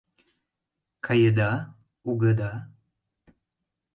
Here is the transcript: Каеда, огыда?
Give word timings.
Каеда, 1.05 1.51
огыда? 2.09 2.51